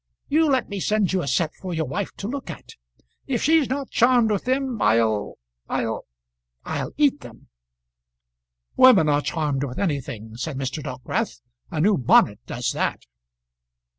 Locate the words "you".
0.29-0.49, 1.13-1.21